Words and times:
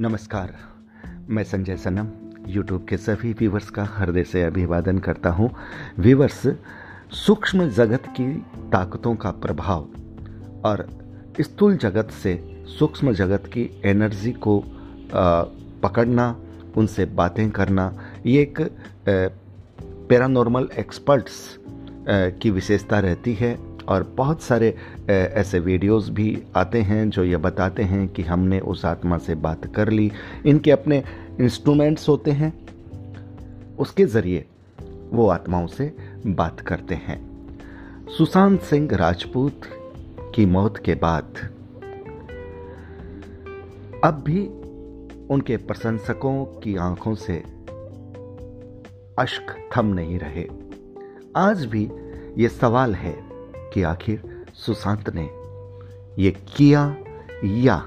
नमस्कार। 0.00 0.52
मैं 1.28 1.42
संजय 1.44 1.76
सनम 1.76 2.06
यूट्यूब 2.48 2.86
के 2.88 2.96
सभी 2.96 3.32
व्यूवर्स 3.32 3.68
का 3.70 3.84
हृदय 3.86 4.22
से 4.24 4.42
अभिवादन 4.42 4.98
करता 4.98 5.30
हूँ। 5.30 5.50
व्यूवर्स 5.98 6.40
सूक्ष्म 7.16 7.68
जगत 7.68 8.06
की 8.10 8.28
ताकतों 8.72 9.14
का 9.14 9.30
प्रभाव 9.42 9.88
और 10.64 10.86
स्थूल 11.40 11.76
जगत 11.76 12.10
से 12.12 12.34
सूक्ष्म 12.78 13.12
जगत 13.12 13.46
की 13.46 13.68
एनर्जी 13.84 14.32
को 14.32 14.58
पकड़ना, 15.12 16.36
उनसे 16.76 17.04
बातें 17.04 17.50
करना, 17.50 17.92
ये 18.26 18.42
एक 18.42 18.60
पैरानॉर्मल 20.08 20.68
एक्सपर्ट्स 20.78 21.58
की 22.08 22.50
विशेषता 22.50 23.00
रहती 23.00 23.34
है। 23.34 23.56
और 23.90 24.02
बहुत 24.16 24.42
सारे 24.42 24.74
ऐसे 25.10 25.58
वीडियोस 25.58 26.08
भी 26.10 26.42
आते 26.56 26.80
हैं 26.82 27.08
जो 27.10 27.24
ये 27.24 27.36
बताते 27.36 27.82
हैं 27.82 28.06
कि 28.08 28.22
हमने 28.22 28.60
उस 28.60 28.84
आत्मा 28.84 29.18
से 29.18 29.34
बात 29.36 29.66
कर 29.74 29.88
ली। 29.88 30.10
इनके 30.46 30.70
अपने 30.70 31.02
इंस्ट्रूमेंट्स 31.40 32.08
होते 32.08 32.30
हैं, 32.32 32.52
उसके 33.78 34.04
ज़रिए 34.06 34.44
वो 35.12 35.28
आत्माओं 35.28 35.66
से 35.66 35.92
बात 36.26 36.60
करते 36.60 36.94
हैं। 36.96 37.18
सुशांत 38.08 38.60
सिंह 38.60 38.96
राजपूत 38.96 39.60
की 40.34 40.46
मौत 40.46 40.76
के 40.78 40.94
बाद, 40.94 41.38
अब 44.04 44.22
भी 44.26 44.46
उनके 45.30 45.56
प्रशंसकों 45.56 46.44
की 46.60 46.76
आँखों 46.76 47.14
से 47.14 47.42
अश्क 49.18 49.54
थम 49.76 49.86
नहीं 49.86 50.18
रहे। 50.18 50.46
आज 51.36 51.64
भी 51.64 51.82
ये 52.38 52.48
सवाल 52.48 52.94
है 52.94 53.29
कि 53.74 53.82
आखिर 53.82 54.44
सुशांत 54.54 55.10
ने 55.14 55.30
ये 56.22 56.30
किया 56.30 56.96
या 57.44 57.86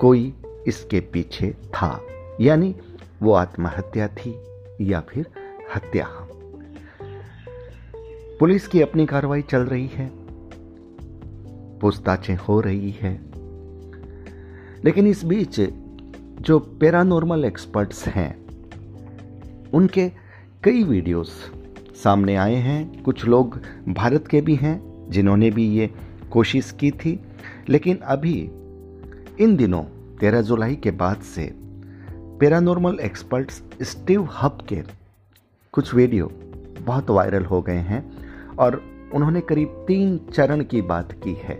कोई 0.00 0.34
इसके 0.66 1.00
पीछे 1.00 1.50
था? 1.50 2.00
यानी 2.40 2.76
वो 3.22 3.32
आत्महत्या 3.32 4.08
थी 4.08 4.42
या 4.80 5.00
फिर 5.00 5.26
हत्या? 5.74 6.08
पुलिस 8.40 8.66
की 8.66 8.80
अपनी 8.80 9.06
कार्रवाई 9.06 9.42
चल 9.42 9.60
रही 9.60 9.86
है। 9.86 10.10
पूछताछें 11.78 12.36
हो 12.36 12.60
रही 12.60 12.90
है। 12.90 13.20
लेकिन 14.84 15.06
इस 15.06 15.24
बीच 15.24 15.60
जो 16.40 16.58
पैरानॉर्मल 16.58 17.44
एक्सपर्ट्स 17.44 18.06
हैं, 18.06 18.44
उनके 19.70 20.08
कई 20.64 20.82
वीडियोस 20.84 21.52
सामने 22.04 22.36
आए 22.36 22.54
हैं। 22.54 23.02
कुछ 23.02 23.24
लोग 23.24 23.60
भारत 23.88 24.28
के 24.28 24.40
भी 24.40 24.54
हैं, 24.54 25.10
जिन्होंने 25.10 25.50
भी 25.50 25.68
ये 25.68 25.90
कोशिश 26.30 26.70
की 26.80 26.90
थी। 26.90 27.20
लेकिन 27.68 27.96
अभी, 27.96 28.50
इन 29.40 29.56
दिनों, 29.56 29.82
तेरह 30.20 30.42
जुलाई 30.42 30.76
के 30.76 30.90
बाद 30.90 31.16
से, 31.16 31.54
पैरानॉर्मल 32.10 32.98
एक्सपर्ट्स 33.00 33.62
स्टीव 33.82 34.28
हब 34.42 34.58
के 34.68 34.82
कुछ 35.72 35.94
वीडियो 35.94 36.30
बहुत 36.86 37.10
वायरल 37.10 37.44
हो 37.44 37.62
गए 37.62 37.76
हैं 37.76 38.12
और 38.58 38.82
उन्होंने 39.14 39.40
करीब 39.40 39.68
तीन 39.68 40.20
चरण 40.32 40.64
की 40.64 40.82
बात 40.82 41.12
की 41.12 41.32
है। 41.32 41.56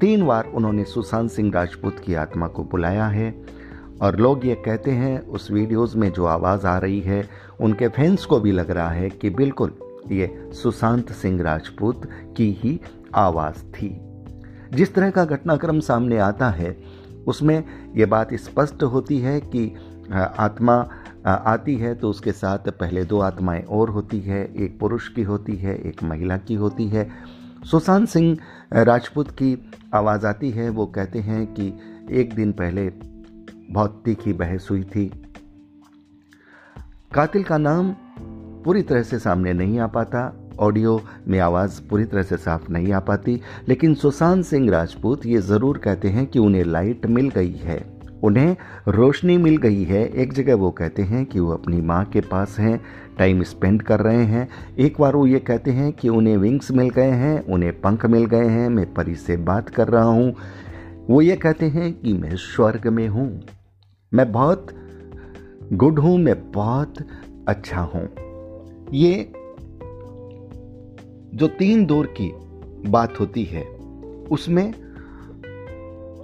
तीन 0.00 0.26
बार 0.26 0.44
उन्होंने 0.44 0.84
सुशांत 0.84 1.30
सिंह 1.30 1.52
राजपूत 1.54 1.98
की 1.98 2.14
आत्मा 2.14 2.48
को 2.48 2.64
बुलाया 2.64 3.06
है। 3.06 3.57
और 4.02 4.16
लोग 4.16 4.46
ये 4.46 4.54
कहते 4.54 4.90
हैं, 4.90 5.20
उस 5.20 5.50
वीडियोस 5.50 5.96
में 5.96 6.10
जो 6.12 6.24
आवाज़ 6.26 6.66
आ 6.66 6.76
रही 6.78 7.00
है, 7.00 7.28
उनके 7.60 7.88
फैंस 7.88 8.24
को 8.24 8.40
भी 8.40 8.52
लग 8.52 8.70
रहा 8.70 8.90
है 8.90 9.08
कि 9.10 9.30
बिल्कुल 9.30 9.72
ये 10.12 10.50
सुशांत 10.54 11.12
सिंह 11.12 11.42
राजपूत 11.42 12.08
की 12.36 12.50
ही 12.60 12.80
आवाज़ 13.14 13.64
थी। 13.72 13.88
जिस 14.74 14.94
तरह 14.94 15.10
का 15.10 15.24
घटनाक्रम 15.24 15.80
सामने 15.80 16.18
आता 16.18 16.50
है, 16.50 16.76
उसमें 17.26 17.64
ये 17.96 18.06
बात 18.06 18.34
स्पष्ट 18.34 18.82
होती 18.82 19.18
है 19.18 19.40
कि 19.40 19.74
आत्मा 20.12 20.74
आती 21.26 21.74
है 21.76 21.94
तो 21.94 22.10
उसके 22.10 22.32
साथ 22.32 22.68
पहले 22.70 23.04
दो 23.04 23.20
आत्माएँ 23.20 23.62
और 23.62 23.90
होती 23.90 24.20
है, 24.20 24.42
एक 24.56 24.78
पुरुष 24.80 25.08
की 25.08 25.22
होती 25.22 25.56
है, 25.56 25.76
एक 25.78 26.02
महिला 26.02 26.36
की 26.38 26.54
होती 26.54 26.88
है। 26.88 27.08
सुशांत 27.64 28.08
सिंह 28.08 28.36
राजपूत 28.72 29.30
की 29.30 29.70
आवाज़ 29.94 30.26
आती 30.26 30.50
है, 30.50 30.68
वो 30.68 30.86
कहते 30.86 31.18
हैं 31.18 31.46
कि 31.54 31.72
एक 32.10 32.34
दिन 32.34 32.52
पहले 32.52 32.90
बहुत 33.70 34.02
तीखी 34.04 34.32
बहस 34.32 34.68
हुई 34.70 34.82
थी। 34.82 35.10
कातिल 37.14 37.42
का 37.42 37.58
नाम 37.58 37.94
पूरी 38.64 38.82
तरह 38.82 39.02
से 39.02 39.18
सामने 39.18 39.52
नहीं 39.52 39.78
आ 39.78 39.86
पाता। 39.86 40.50
ऑडियो 40.58 41.02
में 41.28 41.38
आवाज़ 41.38 41.82
पूरी 41.82 42.04
तरह 42.04 42.22
से 42.22 42.36
साफ़ 42.36 42.70
नहीं 42.70 42.92
आ 42.92 43.00
पाती। 43.00 43.40
लेकिन 43.68 43.94
सुशांत 43.94 44.44
सिंह 44.44 44.70
राजपूत 44.70 45.26
ये 45.26 45.38
ज़रूर 45.38 45.78
कहते 45.78 46.08
हैं 46.08 46.26
कि 46.26 46.38
उन्हें 46.38 46.64
लाइट 46.64 47.06
मिल 47.06 47.28
गई 47.28 47.52
है। 47.52 47.98
उन्हें 48.22 48.56
रोशनी 48.88 49.38
मिल 49.38 49.56
गई 49.56 49.84
है। 49.84 50.08
एक 50.08 50.32
जगह 50.32 50.54
वो 50.54 50.70
कहते 50.70 51.02
हैं 51.02 51.26
कि 51.26 51.40
वो 51.40 51.52
अपनी 51.52 51.80
माँ 51.80 52.04
के 52.04 52.20
पास 52.20 52.56
हैं, 52.58 52.80
टाइम 53.18 53.42
स्पेंड 53.42 53.82
कर 53.82 54.00
रहे 54.00 54.24
हैं। 54.24 54.48
एक 54.78 54.94
बार 55.00 55.16
वो 55.16 55.26
ये 55.26 55.38
कहते 55.38 55.70
हैं 55.70 55.92
कि 55.92 56.08
उन्हें 56.08 56.36
विंग्स 56.36 56.70
मिल 56.70 56.90
गए 56.90 57.10
हैं, 57.10 57.46
उन्हें 57.46 57.80
पंख 57.80 58.06
मिल 58.06 58.24
गए 58.26 58.46
हैं, 58.46 58.68
मैं 58.68 58.94
परी 58.94 59.14
से 59.14 59.36
बात 59.36 59.68
कर 59.68 59.88
रहा 59.88 60.04
हूँ। 60.04 60.34
वो 61.10 61.22
ये 61.22 61.36
कहते 61.36 61.66
हैं 61.66 61.92
कि 61.92 62.12
मैं 62.12 62.36
स्वर्ग 62.36 62.86
में 62.86 63.08
हूँ। 63.08 63.42
मैं 64.12 64.30
बहुत 64.32 64.66
गुड 65.72 65.98
हूँ, 65.98 66.16
मैं 66.18 66.52
बहुत 66.52 66.94
अच्छा 67.48 67.80
हूँ। 67.80 68.02
ये 68.94 69.32
जो 71.34 71.48
तीन 71.48 71.84
दौर 71.86 72.06
की 72.20 72.30
बात 72.90 73.20
होती 73.20 73.44
है, 73.44 73.64
उसमें 74.30 74.72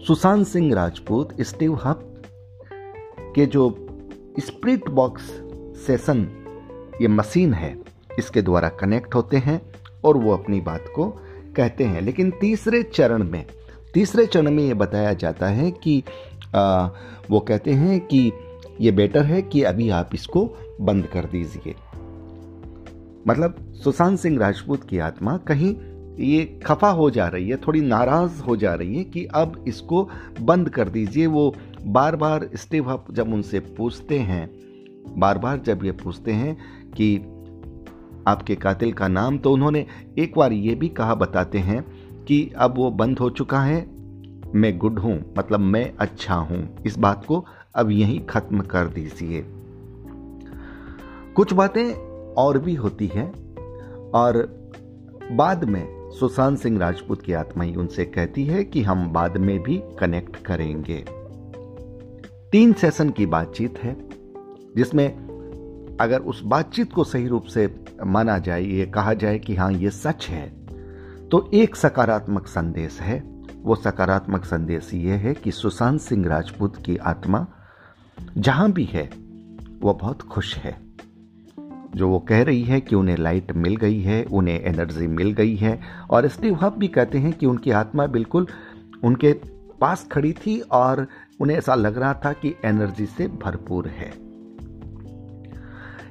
सुशांत 0.07 0.47
सिंह 0.47 0.75
राजपूत, 0.75 1.41
स्टीव 1.41 1.75
हब 1.85 2.23
के 3.35 3.47
जो 3.47 3.69
स्प्रिट 4.41 4.89
बॉक्स 4.89 5.31
सेशन, 5.87 6.27
ये 7.03 7.09
मशीन 7.09 7.53
है, 7.55 7.77
इसके 8.19 8.43
द्वारा 8.43 8.69
कनेक्ट 8.81 9.15
होते 9.15 9.37
हैं 9.37 9.61
और 10.05 10.17
वो 10.17 10.33
अपनी 10.33 10.61
बात 10.61 10.85
को 10.97 11.09
कहते 11.57 11.85
हैं। 11.85 12.01
लेकिन 12.03 12.31
तीसरे 12.31 12.83
चरण 12.83 13.25
में, 13.25 13.45
तीसरे 13.95 14.27
चरण 14.27 14.51
में 14.51 14.63
ये 14.63 14.75
बताया 14.75 15.13
जाता 15.13 15.47
है 15.47 15.71
कि 15.73 16.03
आ, 16.55 16.89
वो 17.31 17.41
कहते 17.41 17.71
हैं 17.71 18.01
कि 18.01 18.33
ये 18.81 18.91
बेटर 18.91 19.23
है 19.23 19.43
कि 19.43 19.63
अभी 19.63 19.91
आप 19.91 20.11
इसको 20.15 20.57
बंद 20.81 21.07
कर 21.07 21.25
दीजिए। 21.25 21.75
मतलब 23.29 23.73
सुशांत 23.85 24.19
सिंह 24.19 24.39
राजपूत 24.39 24.85
की 24.85 24.99
आत्मा 24.99 25.37
कहीं 25.37 25.77
ये 26.25 26.61
खफा 26.67 26.89
हो 26.91 27.11
जा 27.11 27.27
रही 27.29 27.49
है 27.49 27.57
थोड़ी 27.57 27.81
नाराज़ 27.81 28.43
हो 28.43 28.57
जा 28.57 28.75
रही 28.75 28.97
है 28.97 29.05
कि 29.05 29.25
अब 29.25 29.65
इसको 29.69 30.11
बंद 30.41 30.69
कर 30.69 30.89
दीजिए। 30.89 31.27
वो 31.27 31.55
बार 31.87 32.17
बार 32.17 32.51
स्टेव 32.55 32.91
अप 32.93 33.07
जब 33.11 33.33
उनसे 33.33 33.61
पूछते 33.61 34.19
हैं 34.19 34.51
बार 35.19 35.39
बार 35.39 35.59
जब 35.59 35.85
ये 35.85 35.93
पूछते 35.93 36.33
हैं 36.33 36.57
कि 36.91 37.17
आपके 38.27 38.55
कातिल 38.55 38.93
का 38.93 39.09
नाम 39.09 39.39
तो 39.39 39.53
उन्होंने 39.53 39.87
एक 40.19 40.33
बार 40.37 40.53
ये 40.53 40.75
भी 40.75 40.89
कहा 40.89 41.15
बताते 41.15 41.59
हैं 41.59 41.85
कि 42.25 42.53
अब 42.57 42.75
वो 42.77 42.91
बंद 42.91 43.19
हो 43.19 43.31
चुका 43.31 43.61
है 43.61 43.94
मैं 44.55 44.77
गुड 44.79 44.99
हूँ 44.99 45.35
मतलब 45.39 45.61
मैं 45.61 45.93
अच्छा 45.99 46.35
हूँ। 46.35 46.83
इस 46.87 46.99
बात 46.99 47.25
को 47.25 47.45
अब 47.75 47.91
यहीं 47.91 48.27
खत्म 48.27 48.61
कर 48.61 48.87
दीजिए। 48.87 49.45
कुछ 51.37 51.53
बातें 51.53 51.95
और 52.35 52.59
भी 52.59 52.75
होती 52.75 53.07
हैं, 53.07 53.29
और 54.11 54.37
बाद 55.33 55.65
में 55.65 56.11
सुशांत 56.11 56.59
सिंह 56.59 56.79
राजपूत 56.79 57.23
की 57.23 57.33
आत्मा 57.33 57.65
ही 57.65 57.75
उनसे 57.75 58.05
कहती 58.05 58.45
है 58.45 58.65
कि 58.65 58.83
हम 58.83 59.13
बाद 59.13 59.37
में 59.37 59.59
भी 59.63 59.83
कनेक्ट 60.01 60.37
करेंगे। 60.37 61.05
तीन 62.53 62.73
सेशन 62.73 63.11
की 63.11 63.27
बातचीत 63.27 63.79
है, 63.79 63.97
जिसमें 64.77 65.97
अगर 66.01 66.21
उस 66.21 66.43
बातचीत 66.45 66.93
को 66.93 67.05
सही 67.05 67.27
रूप 67.29 67.45
से 67.45 67.69
माना 68.07 68.39
जाए, 68.39 68.63
ये 68.63 68.87
कहा 68.87 69.15
जाए 69.15 69.39
कि 69.39 69.55
हाँ 69.57 69.73
ये 69.73 69.91
सच 69.91 70.29
है 70.29 70.49
तो 71.29 71.51
एक 71.55 71.77
सकारात्मक 71.77 72.47
संदेश 72.47 73.01
है। 73.01 73.34
वो 73.65 73.75
सकारात्मक 73.75 74.45
संदेश 74.45 74.95
ये 74.95 75.13
है 75.13 75.35
कि 75.35 75.51
सुशांत 75.51 76.01
सिंह 76.01 76.29
राजपूत 76.29 76.77
की 76.77 76.97
आत्मा 76.97 77.47
जहाँ 78.39 78.73
भी 78.73 78.85
है, 78.85 79.11
वो 79.81 79.95
बहुत 79.95 80.23
खुश 80.23 80.57
है। 80.57 80.81
जो 81.97 82.09
वो 82.09 82.19
कह 82.19 82.43
रही 82.43 82.63
है 82.63 82.81
कि 82.81 82.97
उन्हें 82.97 83.17
लाइट 83.17 83.53
मिल 83.53 83.77
गई 83.77 84.01
है, 84.01 84.25
उन्हें 84.25 84.61
एनर्जी 84.61 85.07
मिल 85.07 85.33
गई 85.33 85.57
है, 85.57 85.81
और 86.11 86.29
स्टीव 86.29 86.55
हब 86.55 86.77
भी 86.79 86.89
कहते 86.89 87.19
हैं 87.19 87.33
कि 87.33 87.47
उनकी 87.47 87.71
आत्मा 87.71 88.07
बिल्कुल 88.07 88.47
उनके 89.05 89.33
पास 89.81 90.09
खड़ी 90.13 90.33
थी 90.33 90.61
और 90.61 91.07
उन्हें 91.41 91.59
ऐसा 91.59 91.75
लग 91.75 91.99
रहा 91.99 92.15
था 92.15 92.33
कि 92.33 92.55
एनर्जी 92.65 93.07
से 93.07 93.29
भरपूर 93.29 93.89
है। 93.89 94.13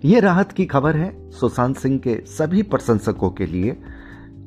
यह 0.05 0.19
राहत 0.19 0.51
की 0.51 0.65
खबर 0.65 0.95
है 0.95 1.31
सुशांत 1.31 1.77
सिंह 1.77 1.99
के 1.99 2.23
सभी 2.25 2.63
प्रशंसकों 2.63 3.29
के 3.29 3.45
लिए, 3.45 3.71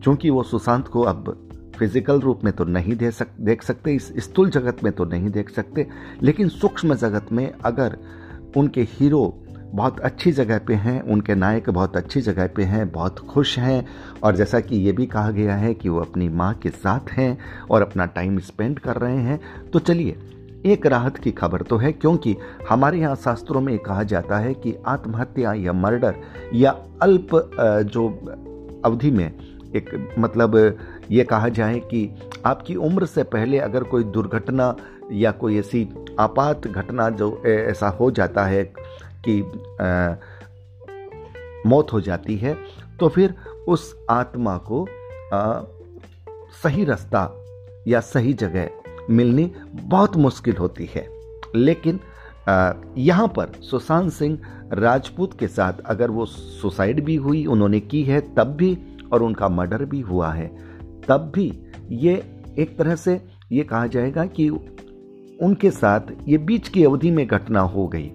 क्योंकि 0.02 0.30
वो 0.30 0.42
सुशांत 0.42 0.88
को 0.88 1.02
अब 1.02 1.45
फ़िज़िकल 1.78 2.20
रूप 2.20 2.44
में 2.44 2.52
तो 2.52 2.64
नहीं 2.64 2.96
दे 2.96 3.10
सक, 3.10 3.28
देख 3.40 3.62
सकते, 3.62 3.94
इस 3.94 4.12
स्थूल 4.18 4.50
जगत 4.50 4.84
में 4.84 4.92
तो 4.92 5.04
नहीं 5.04 5.30
देख 5.30 5.50
सकते, 5.50 5.86
लेकिन 6.22 6.48
सूक्ष्म 6.48 6.94
जगत 6.94 7.32
में 7.32 7.50
अगर 7.64 7.96
उनके 8.56 8.82
हीरो 8.90 9.34
बहुत 9.66 9.98
अच्छी 10.00 10.32
जगह 10.32 10.58
पे 10.58 10.74
हैं, 10.74 11.00
उनके 11.02 11.34
नायक 11.34 11.68
बहुत 11.70 11.96
अच्छी 11.96 12.20
जगह 12.20 12.46
पे 12.46 12.62
हैं, 12.62 12.90
बहुत 12.92 13.18
खुश 13.28 13.58
हैं, 13.58 13.86
और 14.22 14.36
जैसा 14.36 14.60
कि 14.60 14.76
ये 14.76 14.92
भी 14.92 15.06
कहा 15.06 15.30
गया 15.30 15.54
है 15.54 15.72
कि 15.74 15.88
वो 15.88 16.00
अपनी 16.00 16.28
माँ 16.28 16.52
के 16.54 16.70
साथ 16.70 17.10
हैं 17.10 17.36
और 17.70 17.82
अपना 17.82 18.06
टाइम 18.06 18.38
स्पेंड 18.38 18.78
कर 18.78 18.96
रहे 18.96 19.16
हैं 19.16 19.40
तो 19.72 19.78
चलिए, 19.78 20.16
एक 20.66 20.86
राहत 20.86 21.16
की 21.16 21.30
खबर 21.32 21.62
तो 21.62 21.76
है, 21.76 21.92
क्योंकि 21.92 22.36
हमारे 22.68 22.98
यहाँ 22.98 23.16
शास्त्रों 23.16 23.60
में 23.60 23.78
कहा 23.78 24.02
जाता 24.02 24.38
है 24.38 24.54
कि 24.54 24.74
आत्महत्या 24.86 25.52
या 25.54 25.72
मर्डर 25.72 26.14
या 26.54 26.70
अल्प 27.02 27.28
जो 27.92 28.08
अवधि 28.84 29.10
में 29.10 29.30
एक 29.76 30.14
मतलब 30.18 30.56
ये 31.10 31.24
कहा 31.24 31.48
जाए 31.48 31.78
कि 31.78 32.14
आपकी 32.46 32.74
उम्र 32.74 33.06
से 33.06 33.22
पहले 33.22 33.58
अगर 33.58 33.84
कोई 33.84 34.04
दुर्घटना 34.04 34.76
या 35.12 35.30
कोई 35.30 35.58
ऐसी 35.58 35.88
आपात 36.20 36.66
घटना 36.66 37.10
जो 37.10 37.42
ऐसा 37.46 37.88
हो 37.88 38.10
जाता 38.10 38.44
है 38.44 38.64
कि 39.28 39.42
आ, 39.80 40.14
मौत 41.66 41.92
हो 41.92 42.00
जाती 42.00 42.36
है 42.36 42.58
तो 43.00 43.08
फिर 43.08 43.34
उस 43.68 44.00
आत्मा 44.10 44.58
को 44.58 44.88
आ, 45.34 45.60
सही 46.62 46.84
रास्ता 46.84 47.44
या 47.88 48.00
सही 48.00 48.32
जगह 48.32 48.70
मिलनी 49.10 49.52
बहुत 49.74 50.16
मुश्किल 50.16 50.56
होती 50.56 50.90
है। 50.94 51.08
लेकिन 51.54 52.00
यहाँ 52.98 53.28
पर 53.28 53.52
सुशांत 53.60 54.12
सिंह 54.12 54.38
राजपूत 54.72 55.38
के 55.38 55.48
साथ 55.48 55.72
अगर 55.86 56.10
वो 56.10 56.26
सुसाइड 56.26 57.04
भी 57.04 57.16
हुई 57.16 57.46
उन्होंने 57.46 57.80
की 57.80 58.02
है 58.02 58.20
तब 58.20 58.44
भी 58.44 58.78
और 59.12 59.22
उनका 59.22 59.48
मर्डर 59.48 59.84
भी 59.84 60.00
हुआ 60.00 60.32
है 60.32 60.66
तब 61.08 61.32
भी 61.34 61.52
ये 61.90 62.14
एक 62.58 62.76
तरह 62.78 62.94
से 62.94 63.20
ये 63.52 63.62
कहा 63.62 63.86
जाएगा 63.86 64.24
कि 64.26 64.48
उनके 65.42 65.70
साथ 65.70 66.00
ये 66.28 66.38
बीच 66.38 66.68
की 66.68 66.84
अवधि 66.84 67.10
में 67.10 67.26
घटना 67.26 67.60
हो 67.60 67.86
गई। 67.88 68.10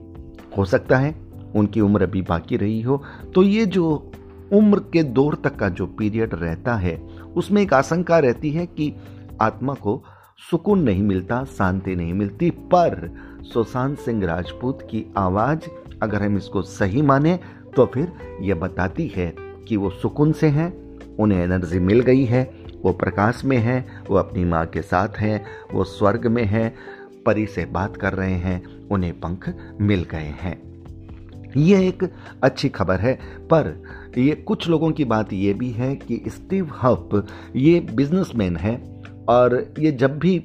हो 0.57 0.65
सकता 0.65 0.97
है 0.97 1.15
उनकी 1.55 1.81
उम्र 1.81 2.03
अभी 2.03 2.21
बाकी 2.21 2.57
रही 2.57 2.81
हो। 2.81 3.03
तो 3.35 3.43
ये 3.43 3.65
जो 3.65 4.11
उम्र 4.53 4.79
के 4.93 5.03
दौर 5.03 5.35
तक 5.35 5.55
का 5.55 5.69
जो 5.69 5.85
पीरियड 5.85 6.33
रहता 6.33 6.75
है, 6.75 6.95
उसमें 7.35 7.61
एक 7.61 7.73
आशंका 7.73 8.19
रहती 8.19 8.49
है 8.51 8.65
कि 8.65 8.93
आत्मा 9.41 9.73
को 9.73 10.03
सुकून 10.51 10.81
नहीं 10.83 11.03
मिलता, 11.03 11.43
शांति 11.43 11.95
नहीं 11.95 12.13
मिलती। 12.13 12.49
पर 12.49 13.15
सुशांत 13.43 13.97
सिंह 13.99 14.25
राजपूत 14.25 14.81
की 14.81 15.05
आवाज़ 15.17 15.69
अगर 16.03 16.23
हम 16.23 16.37
इसको 16.37 16.61
सही 16.61 17.01
माने 17.01 17.39
तो 17.75 17.85
फिर 17.85 18.11
यह 18.41 18.55
बताती 18.55 19.11
है 19.15 19.33
कि 19.67 19.77
वो 19.77 19.89
सुकून 19.89 20.31
से 20.31 20.47
हैं, 20.47 20.99
उन्हें 21.19 21.43
एनर्जी 21.43 21.79
मिल 21.79 21.99
गई 21.99 22.23
है। 22.25 22.60
वो 22.83 22.91
प्रकाश 22.93 23.43
में 23.45 23.57
है, 23.57 23.85
वो 24.09 24.15
अपनी 24.17 24.45
माँ 24.45 24.65
के 24.65 24.81
साथ 24.81 25.17
हैं, 25.17 25.43
वो 25.73 25.83
स्वर्ग 25.83 26.27
में 26.27 26.43
हैं, 26.45 26.73
परी 27.25 27.45
से 27.45 27.65
बात 27.65 27.97
कर 27.97 28.13
रहे 28.13 28.35
हैं, 28.35 28.87
उन्हें 28.87 29.13
पंख 29.19 29.49
मिल 29.81 30.03
गए 30.11 30.33
हैं। 30.41 30.59
ये 31.57 31.87
एक 31.87 32.03
अच्छी 32.43 32.69
खबर 32.69 32.99
है, 32.99 33.13
पर 33.43 33.83
ये 34.17 34.35
कुछ 34.47 34.67
लोगों 34.69 34.91
की 34.91 35.05
बात 35.05 35.33
ये 35.33 35.53
भी 35.53 35.69
है 35.71 35.95
कि 35.95 36.21
स्टीव 36.27 36.71
हफ 36.81 37.27
ये 37.55 37.79
बिजनेसमैन 37.79 38.57
है, 38.57 38.75
और 39.29 39.73
ये 39.79 39.91
जब 39.91 40.17
भी 40.19 40.37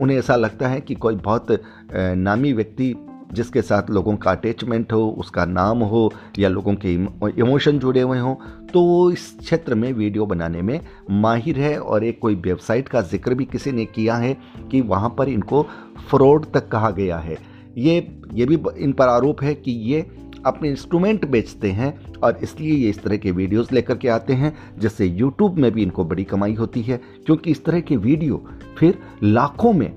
उन्हें 0.00 0.18
ऐसा 0.18 0.36
लगता 0.36 0.68
है 0.68 0.80
कि 0.80 0.94
कोई 0.94 1.14
बहुत 1.16 1.46
नामी 1.94 2.52
व्यक्ति 2.52 2.94
जिसके 3.32 3.62
साथ 3.62 3.90
लोगों 3.90 4.16
का 4.16 4.30
अटैचमेंट 4.30 4.92
हो, 4.92 5.08
उसका 5.18 5.44
नाम 5.44 5.78
हो, 5.80 6.10
या 6.38 6.48
लोगों 6.48 6.74
के 6.74 6.92
इमोशन 6.92 7.78
जुड़े 7.78 8.00
हुए 8.00 8.18
हों 8.18 8.34
तो 8.66 8.80
वो 8.82 9.10
इस 9.10 9.30
क्षेत्र 9.38 9.74
में 9.74 9.92
वीडियो 9.92 10.26
बनाने 10.26 10.62
में 10.62 10.80
माहिर 11.12 11.58
है 11.60 11.78
और 11.78 12.04
एक 12.04 12.18
कोई 12.20 12.34
वेबसाइट 12.36 12.88
का 12.88 13.00
ज़िक्र 13.02 13.34
भी 13.34 13.44
किसी 13.44 13.72
ने 13.72 13.84
किया 13.86 14.16
है 14.16 14.36
कि 14.70 14.80
वहाँ 14.82 15.14
पर 15.18 15.28
इनको 15.28 15.62
फ्रॉड 16.10 16.46
तक 16.54 16.68
कहा 16.68 16.90
गया 16.90 17.18
है। 17.18 17.36
ये 17.78 17.96
ये 18.34 18.46
भी 18.46 18.58
इन 18.76 18.92
पर 18.92 19.08
आरोप 19.08 19.42
है 19.42 19.54
कि 19.54 19.70
ये 19.90 20.06
अपने 20.46 20.68
इंस्ट्रूमेंट 20.70 21.24
बेचते 21.28 21.70
हैं 21.70 21.92
और 22.16 22.38
इसलिए 22.42 22.74
ये 22.74 22.88
इस 22.90 23.02
तरह 23.02 23.16
के 23.16 23.30
वीडियोस 23.30 23.72
लेकर 23.72 23.96
के 23.96 24.08
आते 24.08 24.32
हैं, 24.32 24.52
जिससे 24.78 25.06
यूट्यूब 25.06 25.58
में 25.58 25.70
भी 25.72 25.82
इनको 25.82 26.04
बड़ी 26.04 26.24
कमाई 26.24 26.54
होती 26.54 26.82
है, 26.82 27.00
क्योंकि 27.26 27.50
इस 27.50 27.64
तरह 27.64 27.80
के 27.80 27.96
वीडियो 27.98 28.44
फिर 28.78 28.98
लाखों 29.22 29.72
में, 29.72 29.90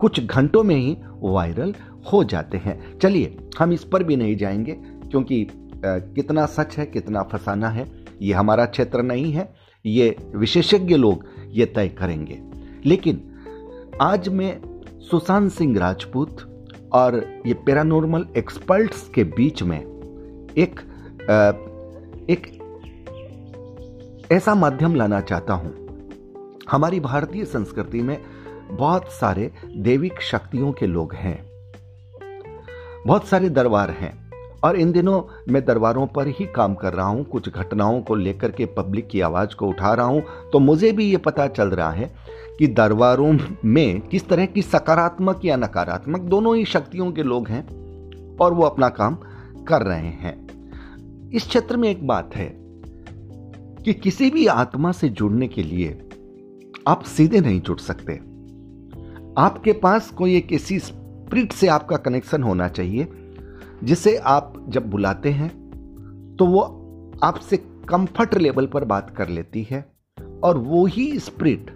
कुछ 0.00 0.20
घंटों 0.20 0.62
में 0.62 0.76
ही 0.76 0.96
वायरल 1.22 1.74
हो 2.12 2.24
जाते 2.24 2.58
हैं। 2.58 2.98
चलिए, 2.98 3.36
हम 3.58 3.72
इस 3.72 3.84
पर 3.84 4.02
भी 4.02 4.16
नहीं 4.16 4.36
जाएँगे, 4.36 4.72
क्योंकि 5.10 5.48
कितना 5.86 6.46
सच 6.46 6.78
है, 6.78 6.86
कितना 6.86 7.22
फसाना 7.22 7.68
है, 7.68 8.04
ये 8.22 8.32
हमारा 8.32 8.64
क्षेत्र 8.64 9.02
नहीं 9.02 9.32
है, 9.32 9.54
ये 9.86 10.16
विशेषज्ञ 10.36 10.96
लोग 10.96 11.24
ये 11.48 11.66
तय 11.66 11.88
करेंगे। 11.88 12.42
लेकिन, 12.84 13.30
आज 14.00 14.28
मैं 14.28 14.60
सुशांत 15.00 15.52
सिंह 15.52 15.78
राजपूत 15.78 16.66
और 16.92 17.42
ये 17.46 17.54
पैरानॉर्मल 17.54 18.26
एक्सपर्ट्स 18.36 19.08
के 19.08 19.24
बीच 19.24 19.62
में 19.62 19.80
एक 20.58 20.80
एक 22.30 22.58
ऐसा 24.32 24.54
माध्यम 24.54 24.94
लाना 24.94 25.20
चाहता 25.20 25.54
हूँ। 25.54 25.74
हमारी 26.70 27.00
भारतीय 27.00 27.44
संस्कृति 27.44 28.02
में 28.02 28.18
बहुत 28.70 29.12
सारे 29.12 29.52
देविक 29.76 30.20
शक्तियों 30.20 30.72
के 30.72 30.86
लोग 30.86 31.14
हैं। 31.14 31.53
बहुत 33.06 33.26
सारे 33.26 33.48
दरबार 33.48 33.90
हैं 33.90 34.12
और 34.64 34.76
इन 34.76 34.92
दिनों 34.92 35.20
मैं 35.52 35.64
दरबारों 35.64 36.06
पर 36.06 36.28
ही 36.28 36.46
काम 36.46 36.74
कर 36.74 36.92
रहा 36.92 37.06
हूँ। 37.06 37.24
कुछ 37.24 37.48
घटनाओं 37.48 38.00
को 38.00 38.14
लेकर 38.14 38.50
के 38.50 38.66
पब्लिक 38.66 39.08
की 39.08 39.20
आवाज़ 39.20 39.54
को 39.54 39.68
उठा 39.68 39.92
रहा 39.94 40.06
हूँ। 40.06 40.22
तो 40.52 40.58
मुझे 40.58 40.92
भी 40.92 41.04
ये 41.04 41.16
पता 41.16 41.46
चल 41.46 41.68
रहा 41.68 41.90
है 41.90 42.14
कि 42.58 42.66
दरबारों 42.66 43.38
में 43.64 44.00
किस 44.00 44.28
तरह 44.28 44.46
की 44.46 44.62
सकारात्मक 44.62 45.44
या 45.44 45.56
नकारात्मक 45.56 46.20
दोनों 46.20 46.56
ही 46.56 46.64
शक्तियों 46.64 47.12
के 47.12 47.22
लोग 47.22 47.48
हैं 47.48 47.66
और 48.36 48.54
वो 48.54 48.62
अपना 48.62 48.88
काम 48.88 49.18
कर 49.68 49.82
रहे 49.82 50.10
हैं। 50.22 51.30
इस 51.30 51.46
क्षेत्र 51.46 51.76
में 51.76 51.88
एक 51.90 52.06
बात 52.06 52.36
है 52.36 52.48
कि 53.84 53.92
किसी 53.92 54.30
भी 54.30 54.46
आत्मा 54.46 54.92
से 54.92 55.08
जुड़ने 55.08 55.48
के 55.48 55.62
लिए 55.62 55.98
आप 56.88 57.02
सीधे 57.02 57.40
नहीं 57.40 57.60
जुड़ 57.60 57.78
सकते। 57.78 58.12
आपके 59.38 59.72
पास 59.72 60.10
कोई 60.10 60.36
एक 60.36 60.52
ऐसी 60.52 60.78
स्प्रिट 61.24 61.52
से 61.52 61.68
आपका 61.68 61.96
कनेक्शन 61.96 62.42
होना 62.42 62.68
चाहिए, 62.68 63.06
जिसे 63.84 64.16
आप 64.16 64.54
जब 64.68 64.90
बुलाते 64.90 65.30
हैं 65.30 65.48
तो 66.38 66.46
वो 66.46 66.60
आपसे 67.22 67.56
कंफर्ट 67.88 68.34
लेवल 68.34 68.66
पर 68.66 68.84
बात 68.84 69.10
कर 69.10 69.28
लेती 69.28 69.62
है, 69.70 69.84
और 70.44 70.58
वो 70.58 70.84
ही 70.86 71.18
स्प्रिट 71.18 71.70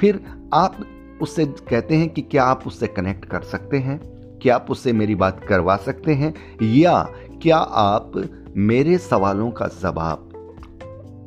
फिर 0.00 0.20
आप 0.54 0.76
उससे 1.22 1.46
कहते 1.46 1.96
हैं 1.96 2.08
कि 2.08 2.22
क्या 2.22 2.44
आप 2.44 2.66
उससे 2.66 2.86
कनेक्ट 2.86 3.24
कर 3.24 3.42
सकते 3.42 3.78
हैं? 3.78 3.98
क्या 4.42 4.54
आप 4.54 4.70
उससे 4.70 4.92
मेरी 4.92 5.14
बात 5.14 5.44
करवा 5.44 5.76
सकते 5.76 6.14
हैं? 6.14 6.34
या 6.62 7.02
क्या 7.42 7.58
आप 7.58 8.12
मेरे 8.56 8.98
सवालों 8.98 9.50
का 9.50 9.66
जवाब 9.82 10.24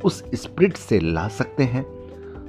उस 0.03 0.23
स्प्रिट 0.35 0.77
से 0.77 0.99
ला 0.99 1.27
सकते 1.27 1.63
हैं? 1.63 1.83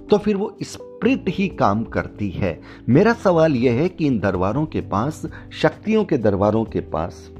तो 0.06 0.18
फिर 0.18 0.36
वो 0.36 0.56
स्प्रिट 0.62 0.91
ही 1.06 1.48
काम 1.48 1.84
करती 1.84 2.30
है। 2.30 2.60
मेरा 2.88 3.12
सवाल 3.12 3.56
यह 3.56 3.72
है 3.72 3.88
कि 3.88 4.06
इन 4.06 4.20
दरबारों 4.20 4.66
के 4.66 4.80
पास, 4.80 5.26
शक्तियों 5.52 6.04
के 6.04 6.18
दरबारों 6.18 6.64
के 6.64 6.80
पास, 6.80 7.30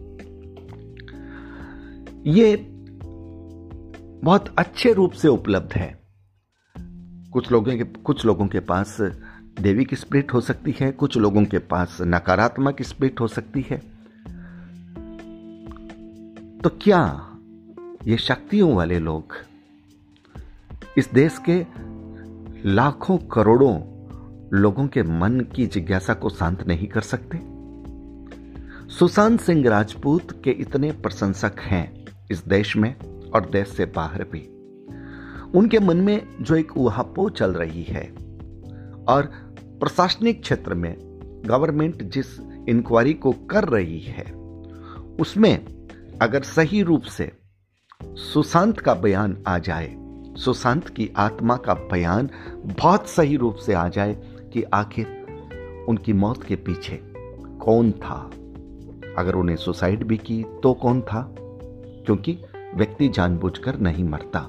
ये 2.27 2.57
बहुत 4.25 4.55
अच्छे 4.59 4.93
रूप 4.93 5.13
से 5.13 5.29
उपलब्ध 5.29 5.73
है। 5.73 6.03
कुछ 7.33 7.53
लोगों 7.53 7.77
के, 7.77 7.85
कुछ 7.85 8.25
लोगों 8.25 8.47
के 8.47 8.61
पास 8.61 8.97
देवी 9.61 9.85
की 9.85 9.97
स्प्रिट 9.97 10.33
हो 10.33 10.41
सकती 10.41 10.75
है, 10.81 10.93
कुछ 10.93 11.17
लोगों 11.17 11.45
के 11.45 11.59
पास 11.59 11.99
नकारात्मक 12.01 12.83
स्प्रिट 12.83 13.21
हो 13.21 13.29
सकती 13.29 13.67
है। 13.71 13.79
तो 16.59 16.69
क्या 16.69 17.29
ये 18.07 18.17
शक्तियों 18.17 18.75
वाले 18.75 18.99
लोग 18.99 19.25
इस 20.99 21.11
देश 21.15 21.39
के 21.49 21.67
लाखों 22.67 23.19
करोड़ों 23.19 23.77
लोगों 24.59 24.87
के 24.87 25.03
मन 25.03 25.41
की 25.41 25.67
जिज्ञासा 25.67 26.15
को 26.15 26.29
शांत 26.29 26.67
नहीं 26.67 26.89
कर 26.89 27.01
सकते? 27.01 27.39
सुशांत 28.95 29.41
सिंह 29.41 29.69
राजपूत 29.69 30.43
के 30.43 30.51
इतने 30.51 30.93
प्रशंसक 30.93 31.53
हैं 31.61 32.07
इस 32.31 32.49
देश 32.49 32.77
में 32.77 32.95
और 33.31 33.51
देश 33.51 33.69
से 33.69 33.85
बाहर 33.85 34.25
भी। 34.25 34.41
उनके 35.59 35.79
मन 35.79 35.97
में 35.97 36.27
जो 36.41 36.55
एक 36.55 36.77
उहापो 36.77 37.29
चल 37.29 37.51
रही 37.53 37.83
है 37.83 38.15
और 39.09 39.23
प्रशासनिक 39.81 40.43
क्षेत्र 40.43 40.75
में 40.75 40.97
गवर्नमेंट 41.47 42.03
जिस 42.03 42.41
इंक्वायरी 42.69 43.15
को 43.15 43.33
कर 43.33 43.65
रही 43.65 44.01
है, 44.01 44.33
उसमें 45.21 45.89
अगर 46.23 46.43
सही 46.43 46.83
रूप 46.83 47.03
से 47.03 47.33
सुशांत 48.05 48.79
का 48.79 48.95
बयान 48.95 49.37
आ 49.47 49.59
जाए 49.59 50.02
सुशांत 50.37 50.89
की 50.89 51.11
आत्मा 51.17 51.57
का 51.57 51.75
बयान 51.75 52.31
बहुत 52.57 53.09
सही 53.09 53.37
रूप 53.37 53.55
से 53.55 53.75
आ 53.75 53.89
जाए 53.89 54.17
कि 54.53 54.63
आखिर 54.63 55.07
उनकी 55.89 56.13
मौत 56.13 56.43
के 56.43 56.57
पीछे 56.57 57.01
कौन 57.61 57.93
था। 57.93 58.31
अगर 59.19 59.35
उन्हें 59.35 59.57
सुसाइड 59.57 60.05
भी 60.05 60.17
की 60.17 60.45
तो 60.63 60.73
कौन 60.73 61.01
था? 61.01 61.35
क्योंकि 62.07 62.39
व्यक्ति 62.75 63.09
जानबूझकर 63.09 63.79
नहीं 63.79 64.05
मरता। 64.05 64.49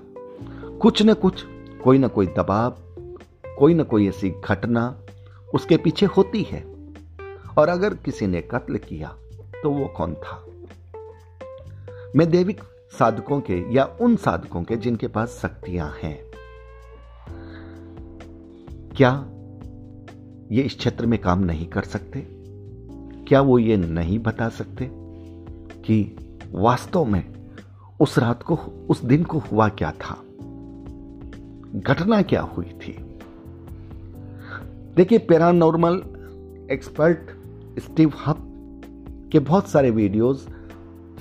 कुछ 0.82 1.04
न 1.04 1.14
कुछ, 1.14 1.46
कोई 1.84 1.98
ना 1.98 2.08
कोई 2.08 2.28
दबाव, 2.28 2.78
कोई 3.60 3.74
ना 3.74 3.84
कोई 3.84 4.08
ऐसी 4.08 4.34
घटना 4.46 5.00
उसके 5.54 5.78
पीछे 5.78 6.06
होती 6.06 6.44
है। 6.44 6.66
और 7.58 7.70
अगर 7.70 7.94
किसी 7.94 8.28
ने 8.28 8.42
कत्ल 8.42 8.78
किया 8.78 9.16
तो 9.64 9.70
वो 9.70 9.88
कौन 9.88 10.14
था? 10.14 10.46
मैं 12.16 12.30
देविक 12.30 12.62
साधकों 13.00 13.42
के 13.42 13.74
या 13.74 13.98
उन 14.02 14.16
साधकों 14.16 14.64
के 14.64 14.76
जिनके 14.76 15.08
पास 15.08 15.40
शक्तियाँ 15.42 15.94
हैं। 16.04 16.24
क्या 18.98 19.26
ये 20.52 20.62
इस 20.62 20.78
क्षेत्र 20.78 21.06
में 21.06 21.20
काम 21.20 21.40
नहीं 21.40 21.68
कर 21.68 21.82
सकते? 21.82 22.28
क्या 23.28 23.42
वो 23.42 23.60
ये 23.60 23.78
नहीं 23.78 24.20
बता 24.20 24.50
सकते 24.50 24.90
कि 25.82 26.18
वास्तव 26.52 27.06
में 27.06 27.34
उस 28.00 28.20
रात 28.20 28.44
को, 28.44 28.56
उस 28.90 29.06
दिन 29.06 29.24
को 29.24 29.38
हुआ 29.38 29.70
क्या 29.70 29.92
था? 29.92 30.24
घटना 31.76 32.22
क्या 32.22 32.42
हुई 32.42 32.66
थी? 32.66 33.20
देखिए, 34.96 35.18
पैरानॉर्मल 35.18 35.96
एक्सपर्ट 36.72 37.20
स्टीव 37.80 38.14
हब 38.28 38.50
के 39.32 39.40
बहुत 39.40 39.68
सारे 39.68 39.92
वीडियोस 39.92 40.50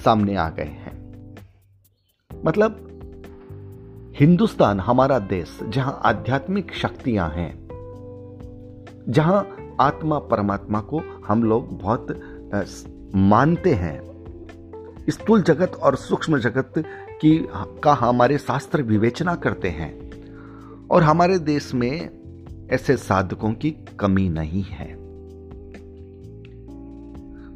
सामने 0.04 0.36
आ 0.36 0.48
गए 0.48 0.62
हैं। 0.62 1.01
मतलब 2.44 2.88
हिंदुस्तान, 4.16 4.80
हमारा 4.80 5.18
देश, 5.18 5.58
जहाँ 5.68 6.00
आध्यात्मिक 6.04 6.72
शक्तियाँ 6.74 7.28
हैं, 7.30 7.52
जहाँ 9.08 9.76
आत्मा 9.80 10.18
परमात्मा 10.18 10.80
को 10.80 11.02
हम 11.26 11.44
लोग 11.44 11.78
बहुत 11.78 12.06
मानते 13.14 13.74
हैं। 13.74 14.00
स्थूल 15.10 15.42
जगत 15.42 15.74
और 15.74 15.96
सूक्ष्म 15.96 16.38
जगत 16.38 16.72
की, 17.20 17.48
का 17.84 17.92
हमारे 17.94 18.38
शास्त्र 18.38 18.82
विवेचना 18.82 19.34
करते 19.34 19.68
हैं, 19.68 19.92
और 20.88 21.02
हमारे 21.02 21.38
देश 21.38 21.72
में 21.74 22.68
ऐसे 22.70 22.96
साधकों 22.96 23.52
की 23.52 23.70
कमी 24.00 24.28
नहीं 24.28 24.62
है। 24.62 24.92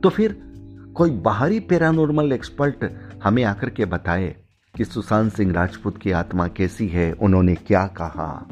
तो 0.00 0.09
फिर 0.09 0.40
कोई 0.97 1.11
बाहरी 1.11 1.61
पैरानॉर्मल 1.61 2.33
एक्सपर्ट 2.33 2.85
हमें 3.25 3.45
आकर 3.45 3.71
के 3.71 3.85
बताए 3.85 4.35
कि 4.76 4.85
सुशांत 4.85 5.33
सिंह 5.33 5.52
राजपूत 5.52 5.99
की 5.99 6.11
आत्मा 6.11 6.49
कैसी 6.49 6.88
है, 6.88 7.12
उन्होंने 7.12 7.54
क्या 7.54 7.87
कहा? 7.87 8.47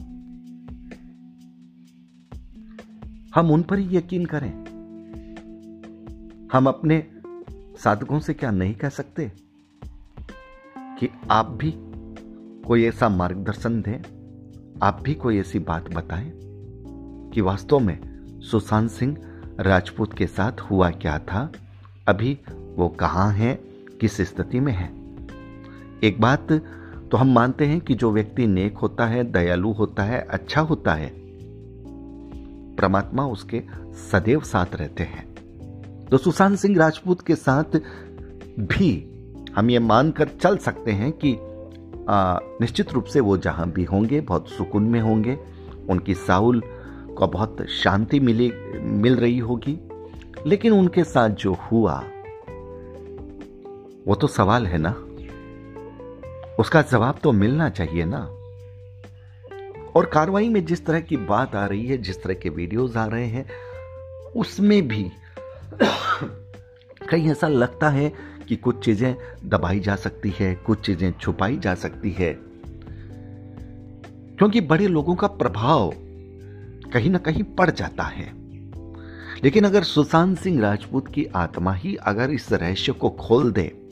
हम 3.34 3.50
उन 3.50 3.62
पर 3.62 3.78
ही 3.78 3.96
यकीन 3.96 4.26
करें। 4.26 4.64
हम 6.52 6.66
अपने 6.66 7.06
साधकों 7.84 8.20
से 8.20 8.34
क्या 8.34 8.50
नहीं 8.50 8.74
कह 8.74 8.88
सकते? 8.88 9.32
कि 10.78 11.08
आप 11.30 11.50
भी 11.50 11.74
कोई 12.62 12.84
ऐसा 12.84 13.08
मार्गदर्शन 13.08 13.82
दें, 13.82 13.98
आप 14.82 15.02
भी 15.02 15.14
कोई 15.14 15.38
ऐसी 15.38 15.58
बात 15.58 15.94
बताएँ 15.94 16.32
कि 17.34 17.40
वास्तव 17.40 17.78
में 17.78 18.00
सुशांत 18.40 18.90
सिंह 18.90 19.16
राजपूत 19.60 20.14
के 20.14 20.26
साथ 20.26 20.60
हुआ 20.60 20.90
क्या 20.90 21.18
था, 21.18 21.52
अभी 22.08 22.38
वो 22.76 22.88
कहाँ 22.88 23.32
है, 23.32 23.54
किस 24.00 24.20
स्थिति 24.20 24.60
में 24.60 24.72
है। 24.72 25.03
एक 26.02 26.20
बात 26.20 26.52
तो 27.10 27.16
हम 27.16 27.34
मानते 27.34 27.64
हैं 27.64 27.80
कि 27.80 27.94
जो 27.94 28.10
व्यक्ति 28.10 28.46
नेक 28.46 28.78
होता 28.78 29.06
है 29.06 29.32
दयालु 29.32 29.72
होता 29.72 30.02
है 30.02 30.26
अच्छा 30.30 30.60
होता 30.60 30.94
है 30.94 31.12
परमात्मा 32.76 33.26
उसके 33.26 33.62
सदैव 33.92 34.40
साथ 34.40 34.66
रहते 34.74 35.02
हैं। 35.02 35.34
तो 36.10 36.16
सुशांत 36.16 36.58
सिंह 36.58 36.78
राजपूत 36.78 37.20
के 37.20 37.34
साथ 37.34 37.64
भी 38.60 39.10
हम 39.56 39.70
ये 39.70 39.78
मानकर 39.78 40.28
चल 40.28 40.56
सकते 40.56 40.92
हैं 40.92 41.12
कि 41.12 41.34
आ, 42.08 42.38
निश्चित 42.60 42.92
रूप 42.92 43.04
से 43.04 43.20
वो 43.20 43.38
जहाँ 43.38 43.70
भी 43.70 43.84
होंगे 43.84 44.20
बहुत 44.20 44.48
सुकून 44.48 44.82
में 44.82 45.00
होंगे 45.00 45.38
उनकी 45.88 46.14
साउल 46.14 46.62
को 47.18 47.26
बहुत 47.26 47.56
शांति 47.68 48.20
मिली 48.20 48.52
मिल 48.80 49.16
रही 49.16 49.38
होगी। 49.38 49.80
लेकिन 50.46 50.72
उनके 50.72 51.04
साथ 51.04 51.28
जो 51.28 51.52
हुआ 51.52 52.04
वो 54.06 54.14
तो 54.14 54.26
सवाल 54.26 54.66
है 54.66 54.78
ना। 54.78 55.03
उसका 56.58 56.82
जवाब 56.82 57.18
तो 57.22 57.32
मिलना 57.32 57.68
चाहिए 57.68 58.04
ना। 58.04 58.30
और 59.96 60.06
कार्रवाई 60.06 60.48
में 60.48 60.64
जिस 60.64 60.86
तरह 60.86 61.00
की 61.00 61.16
बात 61.16 61.56
आ 61.56 61.66
रही 61.66 61.86
है, 61.86 61.98
जिस 61.98 62.22
तरह 62.22 62.34
के 62.34 62.48
वीडियोस 62.48 62.96
आ 62.96 63.06
रहे 63.06 63.26
हैं, 63.26 63.46
उसमें 64.36 64.88
भी 64.88 65.10
कहीं 67.08 67.30
ऐसा 67.30 67.48
लगता 67.48 67.88
है 67.88 68.12
कि 68.48 68.56
कुछ 68.56 68.84
चीज़ें 68.84 69.16
दबाई 69.44 69.80
जा 69.80 69.96
सकती 69.96 70.34
है, 70.38 70.54
कुछ 70.54 70.86
चीज़ें 70.86 71.14
छुपाई 71.20 71.58
जा 71.58 71.74
सकती 71.74 72.10
है। 72.10 72.38
क्योंकि 74.38 74.60
बड़े 74.60 74.88
लोगों 74.88 75.14
का 75.14 75.26
प्रभाव 75.26 75.92
कहीं 76.92 77.10
ना 77.10 77.18
कहीं 77.18 77.42
पड़ 77.42 77.70
जाता 77.70 78.02
है। 78.02 78.32
लेकिन 79.44 79.64
अगर 79.64 79.82
सुशांत 79.82 80.38
सिंह 80.38 80.60
राजपूत 80.60 81.08
की 81.08 81.24
आत्मा 81.24 81.72
ही 81.72 81.94
अगर 81.94 82.30
इस 82.30 82.52
रहस्य 82.52 82.92
को 82.92 83.10
खोल 83.10 83.52
दे 83.52 83.83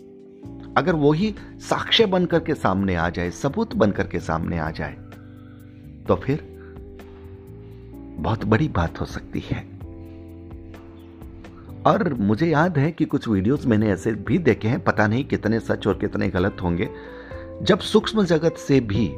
अगर 0.76 0.94
वो 0.94 1.12
ही 1.12 1.34
साक्ष्य 1.60 2.06
बनकर 2.06 2.40
के 2.40 2.54
सामने 2.54 2.94
आ 2.94 3.08
जाए, 3.10 3.30
सबूत 3.30 3.74
बनकर 3.74 4.06
के 4.06 4.20
सामने 4.20 4.58
आ 4.58 4.70
जाए 4.70 4.92
तो 6.08 6.14
फिर 6.16 6.52
बहुत 8.18 8.44
बड़ी 8.44 8.68
बात 8.68 9.00
हो 9.00 9.06
सकती 9.06 9.40
है। 9.40 9.72
और 11.86 12.14
मुझे 12.14 12.46
याद 12.46 12.78
है 12.78 12.92
कि 12.92 13.04
कुछ 13.04 13.28
वीडियोस 13.28 13.66
मैंने 13.66 13.90
ऐसे 13.90 14.12
भी 14.12 14.38
देखे 14.38 14.68
हैं, 14.68 14.80
पता 14.84 15.06
नहीं 15.06 15.24
कितने 15.24 15.60
सच 15.60 15.86
और 15.86 15.94
कितने 15.94 16.28
गलत 16.28 16.56
होंगे। 16.62 16.88
जब 17.62 17.78
सूक्ष्म 17.78 18.24
जगत 18.24 18.54
से 18.54 18.80
भी 18.80 19.08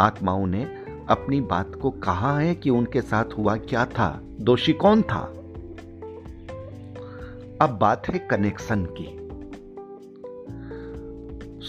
आत्माओं 0.00 0.46
ने 0.46 0.64
अपनी 1.08 1.40
बात 1.40 1.74
को 1.74 1.90
कहा 1.90 2.38
है 2.38 2.54
कि 2.54 2.70
उनके 2.70 3.00
साथ 3.00 3.24
हुआ 3.38 3.56
क्या 3.56 3.84
था, 3.84 4.20
दोषी 4.40 4.72
कौन 4.72 5.02
था? 5.02 5.20
अब 7.60 7.78
बात 7.80 8.08
है 8.08 8.18
कनेक्शन 8.18 8.84
की। 8.84 9.25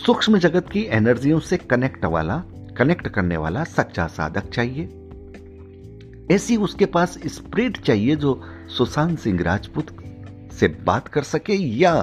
सूक्ष्म 0.06 0.38
जगत 0.38 0.70
की 0.70 0.84
एनर्जियों 0.84 1.40
से 1.40 1.58
कनेक्ट 1.58 2.06
वाला 2.06 2.44
कनेक्ट 2.78 3.08
करने 3.08 3.38
वाला 3.38 3.64
सच्चा 3.64 4.08
साधक 4.08 4.50
चाहिए। 4.50 4.84
ऐसी 6.36 6.58
उसके 6.58 6.86
पास 6.86 7.20
स्प्रिट 7.26 7.82
चाहिए 7.82 8.16
जो 8.16 8.44
सुशांत 8.68 9.20
सिंह 9.20 9.42
राजपूत 9.42 9.98
से 10.52 10.68
बात 10.68 11.08
कर 11.08 11.24
सके 11.24 11.54
या 11.54 11.94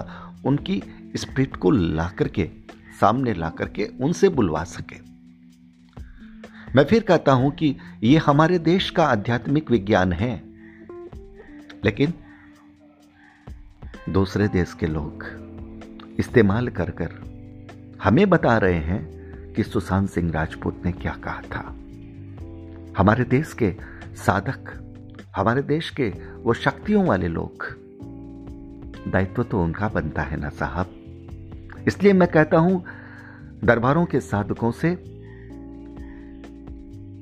उनकी 0.46 0.82
स्प्रिट 1.16 1.56
को 1.56 1.70
ला 1.70 2.08
करके, 2.08 2.50
सामने 3.00 3.34
ला 3.34 3.50
करके 3.50 3.90
उनसे 4.00 4.28
बुलवा 4.28 4.64
सके। 4.64 4.96
मैं 6.76 6.84
फिर 6.84 7.02
कहता 7.02 7.32
हूँ 7.32 7.50
कि 7.50 7.76
यह 8.02 8.22
हमारे 8.26 8.58
देश 8.58 8.90
का 8.90 9.04
आध्यात्मिक 9.04 9.70
विज्ञान 9.70 10.12
है। 10.12 10.42
लेकिन 11.84 12.12
दूसरे 14.08 14.48
देश 14.48 14.74
के 14.74 14.86
लोग 14.86 15.24
इस्तेमाल 16.18 16.68
कर 16.68 16.90
कर 16.90 17.33
हमें 18.04 18.30
बता 18.30 18.58
रहे 18.58 18.74
हैं 18.74 19.14
कि 19.52 19.62
सुशांत 19.62 20.10
सिंह 20.10 20.32
राजपूत 20.32 20.82
ने 20.84 20.92
क्या 20.92 21.16
कहा 21.24 21.40
था। 21.40 21.74
हमारे 22.98 23.24
देश 23.24 23.52
के 23.52 23.74
साधक, 24.16 24.92
हमारे 25.36 25.62
देश 25.62 25.90
के 25.90 26.08
वो 26.42 26.54
शक्तियों 26.54 27.06
वाले 27.06 27.28
लोग। 27.28 27.66
दायित्व 29.08 29.42
तो 29.42 29.62
उनका 29.62 29.88
बनता 29.88 30.22
है 30.22 30.40
ना 30.40 30.48
साहब। 30.48 30.86
इसलिए 31.88 32.12
मैं 32.12 32.28
कहता 32.28 32.58
हूँ, 32.58 32.84
दरबारों 33.64 34.06
के 34.06 34.20
साधकों 34.20 34.70
से 34.70 34.90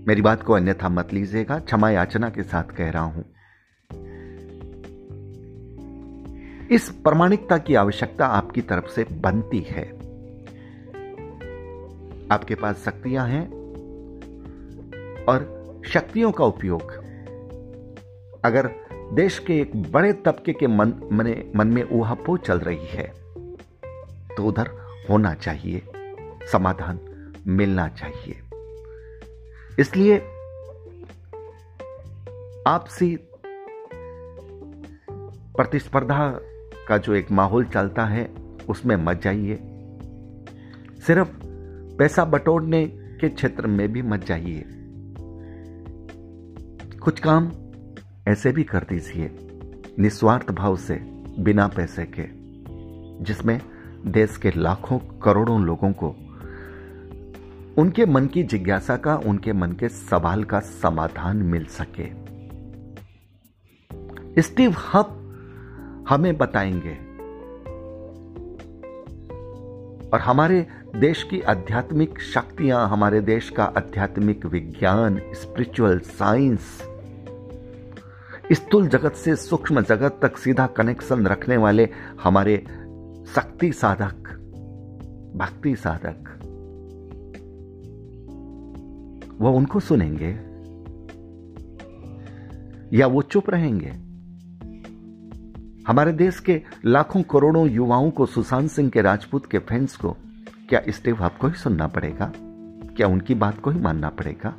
मेरी 0.08 0.22
बात 0.22 0.42
को 0.42 0.52
अन्यथा 0.52 0.88
मत 0.88 1.12
लीजिएगा, 1.12 1.58
क्षमा 1.58 1.90
याचना 1.90 2.30
के 2.30 2.42
साथ 2.42 2.64
कह 2.64 2.90
रहा 2.90 3.02
हूँ। 3.02 3.24
इस 6.70 6.88
प्रमाणिकता 6.88 7.58
की 7.58 7.74
आवश्यकता 7.74 8.26
आपकी 8.26 8.60
तरफ़ 8.60 8.88
से 8.88 9.04
बनती 9.04 9.60
है। 9.60 10.01
आपके 12.32 12.54
पास 12.54 12.84
शक्तियाँ 12.84 13.26
हैं 13.28 13.46
और 15.24 15.82
शक्तियों 15.86 16.32
का 16.32 16.44
उपयोग। 16.44 16.92
अगर 18.44 18.70
देश 19.14 19.38
के 19.38 19.60
एक 19.60 19.76
बड़े 19.92 20.12
तबके 20.12 20.52
के 20.52 20.66
मन, 20.66 20.92
मने, 21.12 21.50
मन 21.56 21.66
में 21.66 21.82
ऊहापो 21.90 22.36
चल 22.36 22.58
रही 22.58 22.86
है 22.86 23.06
तो 24.36 24.44
उधर 24.44 24.70
होना 25.10 25.34
चाहिए, 25.34 25.82
समाधान 26.52 27.00
मिलना 27.46 27.88
चाहिए। 27.88 28.40
इसलिए 29.78 30.16
आपसी 32.66 33.16
प्रतिस्पर्धा 35.56 36.28
का 36.88 36.96
जो 36.98 37.14
एक 37.14 37.30
माहौल 37.30 37.64
चलता 37.64 38.04
है, 38.04 38.24
उसमें 38.68 38.96
मत 38.96 39.22
जाइए। 39.22 39.56
सिर्फ़ 41.06 41.28
पैसा 42.02 42.24
बटोरने 42.24 42.86
के 42.86 43.28
क्षेत्र 43.28 43.66
में 43.66 43.92
भी 43.92 44.02
मत 44.02 44.24
जाइए। 44.24 44.64
कुछ 47.04 47.20
काम 47.20 47.52
ऐसे 48.28 48.52
भी 48.52 48.64
कर 48.64 48.78
दीजिए, 48.78 49.36
निस्वार्थ 49.98 50.50
भाव 50.50 50.76
से, 50.76 50.94
बिना 51.38 51.68
पैसे 51.68 52.04
के, 52.04 52.24
जिसमें 53.24 53.60
देश 54.06 54.36
के 54.36 54.50
लाखों 54.56 54.98
करोड़ों 54.98 55.62
लोगों 55.62 55.92
को, 55.92 56.16
उनके 57.78 58.06
मन 58.06 58.26
की 58.26 58.42
जिज्ञासा 58.42 58.96
का, 58.96 59.16
उनके 59.16 59.52
मन 59.52 59.72
के 59.72 59.88
सवाल 59.88 60.44
का 60.44 60.60
समाधान 60.60 61.36
मिल 61.36 61.64
सके। 61.64 62.10
स्टीव 64.42 64.74
हब 64.94 65.18
हमें 66.08 66.38
बताएँगे, 66.38 67.12
और 70.08 70.20
हमारे 70.20 70.66
देश 70.96 71.22
की 71.22 71.40
आध्यात्मिक 71.40 72.20
शक्तियाँ, 72.20 72.88
हमारे 72.88 73.20
देश 73.20 73.50
का 73.50 73.64
आध्यात्मिक 73.64 74.46
विज्ञान 74.46 75.20
स्पिरिचुअल 75.32 75.98
साइंस 75.98 76.82
स्थूल 78.52 78.88
जगत 78.88 79.12
से 79.12 79.36
सूक्ष्म 79.36 79.80
जगत 79.80 80.18
तक 80.22 80.36
सीधा 80.36 80.66
कनेक्शन 80.66 81.26
रखने 81.26 81.56
वाले 81.56 81.88
हमारे 82.22 82.56
शक्ति 83.34 83.72
साधक, 83.72 84.16
भक्ति 85.36 85.76
साधक, 85.76 86.38
वो 89.40 89.52
उनको 89.52 89.80
सुनेंगे? 89.80 90.38
या 92.96 93.06
वो 93.06 93.22
चुप 93.22 93.50
रहेंगे? 93.50 93.92
हमारे 95.86 96.12
देश 96.12 96.40
के 96.40 96.62
लाखों 96.84 97.22
करोड़ों 97.22 97.68
युवाओं 97.68 98.10
को 98.10 98.26
सुशांत 98.26 98.70
सिंह 98.70 98.90
के 98.90 99.02
राजपूत 99.02 99.46
के 99.46 99.58
फैंस 99.58 99.96
को 99.96 100.16
क्या 100.72 100.82
स्टेव 100.88 101.22
आपको 101.22 101.48
ही 101.48 101.54
सुनना 101.54 101.86
पड़ेगा? 101.86 102.32
क्या 102.96 103.06
उनकी 103.06 103.34
बात 103.34 103.60
को 103.60 103.70
ही 103.70 103.80
मानना 103.80 104.08
पड़ेगा? 104.08 104.54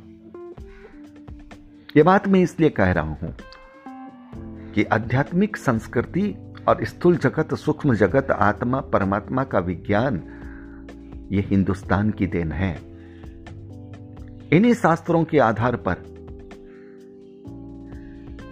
यह 1.96 2.04
बात 2.04 2.28
मैं 2.28 2.40
इसलिए 2.40 2.70
कह 2.70 2.92
रहा 2.92 3.04
हूँ 3.04 3.34
कि 4.72 4.84
आध्यात्मिक 4.84 5.56
संस्कृति 5.56 6.54
और 6.68 6.84
स्थूल 6.84 7.16
जगत, 7.16 7.54
सूक्ष्म 7.54 7.94
जगत, 7.94 8.30
आत्मा, 8.30 8.80
परमात्मा 8.80 9.44
का 9.44 9.58
विज्ञान 9.58 10.22
यह 11.32 11.44
हिंदुस्तान 11.46 12.10
की 12.10 12.26
देन 12.26 12.52
है। 12.52 12.74
इन्हीं 14.52 14.74
शास्त्रों 14.74 15.24
के 15.24 15.38
आधार 15.38 15.76
पर, 15.76 15.96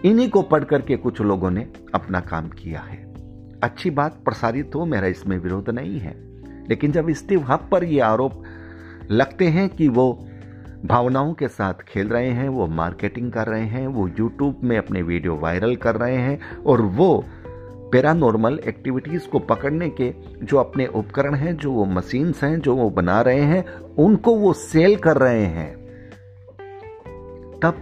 इन्हीं 0.04 0.30
को 0.30 0.42
पढ़ 0.42 0.64
करके 0.64 0.96
कुछ 0.96 1.20
लोगों 1.20 1.50
ने 1.50 1.72
अपना 1.94 2.20
काम 2.20 2.48
किया 2.48 2.80
है। 2.80 3.14
अच्छी 3.62 3.90
बात 3.90 4.20
प्रसारित 4.24 4.74
हो, 4.74 4.84
मेरा 4.86 5.06
इसमें 5.06 5.38
विरोध 5.38 5.70
नहीं 5.70 5.98
है। 5.98 6.31
लेकिन 6.68 6.92
जब 6.92 7.10
स्टीव 7.10 7.42
हब 7.42 7.68
पर 7.72 7.84
ये 7.84 8.00
आरोप 8.00 8.42
लगते 9.10 9.46
हैं 9.46 9.68
कि 9.68 9.88
वो 9.88 10.28
भावनाओं 10.84 11.34
के 11.34 11.48
साथ 11.48 11.74
खेल 11.74 12.08
रहे 12.08 12.30
हैं, 12.30 12.48
वो 12.48 12.66
मार्केटिंग 12.66 13.32
कर 13.32 13.46
रहे 13.46 13.64
हैं, 13.64 13.86
वो 13.86 14.08
यूट्यूब 14.08 14.60
में 14.64 14.78
अपने 14.78 15.02
वीडियो 15.02 15.36
वायरल 15.36 15.76
कर 15.76 15.96
रहे 15.96 16.16
हैं, 16.16 16.56
और 16.56 16.80
वो 16.80 17.24
पैरानॉर्मल 17.92 18.60
एक्टिविटीज़ 18.66 19.28
को 19.28 19.38
पकड़ने 19.38 19.90
के 19.90 20.14
जो 20.42 20.56
अपने 20.56 20.86
उपकरण 20.86 21.34
हैं, 21.34 21.56
जो 21.56 21.72
वो 21.72 21.84
मशीन्स 21.84 22.44
हैं, 22.44 22.60
जो 22.60 22.76
वो 22.76 22.90
बना 22.90 23.20
रहे 23.20 23.40
हैं, 23.40 23.78
उनको 23.78 24.36
वो 24.36 24.52
सेल 24.52 24.96
कर 24.96 25.16
रहे 25.16 25.44
हैं। 25.44 25.82
तब 27.62 27.74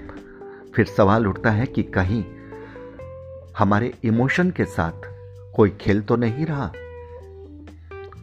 फिर 0.74 0.86
सवाल 0.86 1.26
उठता 1.26 1.50
है 1.50 1.66
कि 1.66 1.82
कहीं 1.82 2.24
हमारे 3.58 3.94
इमोशन 4.04 4.50
के 4.50 4.64
साथ 4.64 4.92
कोई 5.54 5.70
खेल 5.70 6.00
तो 6.00 6.16
नहीं 6.16 6.46
रहा? 6.46 6.72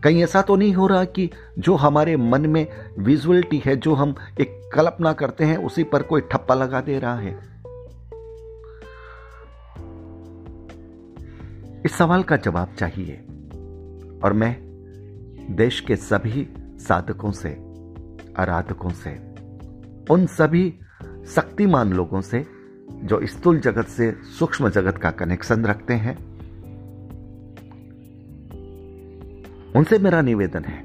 कहीं 0.04 0.24
ऐसा 0.24 0.42
तो 0.42 0.56
नहीं 0.56 0.74
हो 0.74 0.88
रहा 0.88 1.06
कि 1.06 1.30
जो 1.60 1.76
हमारे 1.76 2.18
मन 2.18 2.46
में 2.46 2.68
विजुअलिटी 3.00 3.62
है, 3.66 3.76
जो 3.76 3.94
हम 3.94 4.16
एक 4.42 4.70
कल्पना 4.74 5.14
करते 5.14 5.46
हैं, 5.46 5.58
उसी 5.58 5.84
पर 5.84 6.04
कोई 6.04 6.22
ठप्पा 6.22 6.56
लगा 6.56 6.82
दे 6.82 7.00
रहा 7.00 7.16
है? 7.16 7.40
इस 11.86 11.92
सवाल 11.92 12.24
का 12.24 12.36
जवाब 12.36 12.76
चाहिए, 12.80 13.14
और 14.24 14.34
मैं 14.34 14.58
देश 15.50 15.80
के 15.80 15.96
सभी 15.96 16.48
साधकों 16.60 17.32
से, 17.32 17.50
आराधकों 18.40 18.90
से, 18.90 19.12
उन 20.14 20.26
सभी 20.26 20.80
शक्तिमान 21.28 21.94
लोगों 21.94 22.22
से, 22.22 22.46
जो 22.92 23.20
स्थूल 23.24 23.60
जगत 23.60 23.88
से 23.88 24.12
सूक्ष्म 24.12 24.70
जगत 24.70 24.98
का 24.98 25.12
कनेक्शन 25.12 25.66
रखते 25.66 25.94
हैं 25.94 26.27
उनसे 29.78 30.00
मेरा 30.00 30.22
निवेदन 30.22 30.64
है 30.64 30.84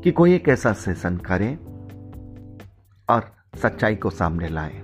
कि 0.00 0.10
कोई 0.10 0.34
एक 0.34 0.48
ऐसा 0.48 0.72
सेशन 0.72 1.16
करें 1.16 1.56
और 3.08 3.32
सच्चाई 3.56 3.94
को 3.94 4.10
सामने 4.10 4.48
लाएँ। 4.48 4.80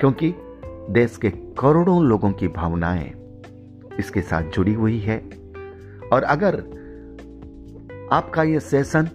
क्योंकि 0.00 0.34
देश 0.90 1.16
के 1.16 1.30
करोड़ों 1.30 2.04
लोगों 2.04 2.32
की 2.32 2.48
भावनाएँ 2.48 3.12
इसके 3.98 4.22
साथ 4.22 4.42
जुड़ी 4.42 4.74
हुई 4.74 4.98
है। 4.98 5.18
और 6.12 6.22
अगर 6.22 6.54
आपका 8.12 8.42
यह 8.42 8.58
सेशन 8.58 9.08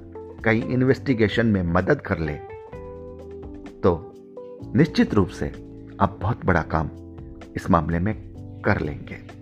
कहीं 0.43 0.63
इन्वेस्टिगेशन 0.63 1.45
में 1.45 1.63
मदद 1.63 2.01
कर 2.01 2.19
ले 2.19 2.35
तो 3.79 4.13
निश्चित 4.75 5.13
रूप 5.13 5.27
से 5.27 5.47
आप 6.01 6.19
बहुत 6.21 6.45
बड़ा 6.45 6.62
काम 6.62 6.89
इस 7.55 7.69
मामले 7.69 7.99
में 7.99 8.15
कर 8.65 8.81
लेंगे। 8.81 9.39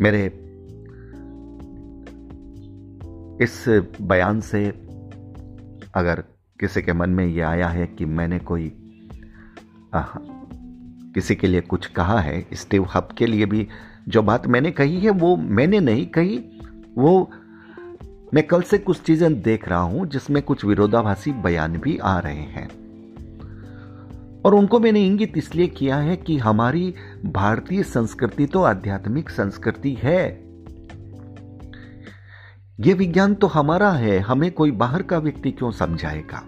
मेरे 0.00 0.41
इस 3.42 3.64
बयान 4.00 4.40
से 4.40 4.66
अगर 5.94 6.24
किसी 6.60 6.82
के 6.82 6.92
मन 6.92 7.10
में 7.10 7.26
यह 7.26 7.48
आया 7.48 7.68
है 7.68 7.86
कि 7.86 8.04
मैंने 8.04 8.38
कोई 8.38 8.72
आ, 9.94 10.02
किसी 11.14 11.34
के 11.34 11.46
लिए 11.46 11.60
कुछ 11.60 11.86
कहा 11.86 12.20
है 12.20 12.46
स्टीव 12.52 12.86
हब 12.94 13.08
के 13.18 13.26
लिए 13.26 13.46
भी 13.46 13.68
जो 14.08 14.22
बात 14.22 14.46
मैंने 14.46 14.70
कही 14.70 15.00
है 15.00 15.10
वो 15.10 15.36
मैंने 15.36 15.80
नहीं 15.80 16.06
कही। 16.06 16.38
वो 16.98 17.30
मैं 18.34 18.46
कल 18.46 18.62
से 18.62 18.78
कुछ 18.78 19.02
चीज़ें 19.02 19.42
देख 19.42 19.68
रहा 19.68 19.80
हूँ 19.80 20.06
जिसमें 20.06 20.42
कुछ 20.42 20.64
विरोधाभासी 20.64 21.32
बयान 21.32 21.76
भी 21.76 21.98
आ 21.98 22.18
रहे 22.18 22.40
हैं। 22.40 22.68
और 24.44 24.54
उनको 24.54 24.80
मैंने 24.80 25.06
इंगित 25.06 25.32
इसलिए 25.36 25.66
किया 25.66 25.96
है 25.96 26.16
कि 26.16 26.38
हमारी 26.38 26.94
भारतीय 27.24 27.82
संस्कृति 27.82 28.46
तो 28.46 28.62
आध्यात्मिक 28.62 29.30
संस्कृति 29.30 29.94
है। 30.02 30.51
यह 32.80 32.94
विज्ञान 32.94 33.34
तो 33.34 33.46
हमारा 33.46 33.90
है 33.90 34.18
हमें 34.18 34.52
कोई 34.52 34.70
बाहर 34.70 35.02
का 35.02 35.18
व्यक्ति 35.18 35.50
क्यों 35.50 35.70
समझाएगा? 35.70 36.42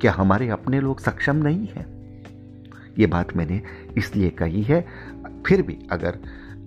क्या 0.00 0.12
हमारे 0.12 0.48
अपने 0.48 0.80
लोग 0.80 1.00
सक्षम 1.00 1.36
नहीं 1.36 1.66
है? 1.66 1.86
यह 2.98 3.06
बात 3.06 3.36
मैंने 3.36 3.62
इसलिए 3.98 4.30
कही 4.30 4.62
है 4.62 4.86
फिर 5.46 5.62
भी 5.62 5.78
अगर 5.92 6.18